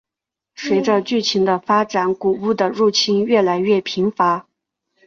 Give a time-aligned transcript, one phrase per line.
[0.55, 4.47] 随着剧情的发展古物的入侵越来越频繁。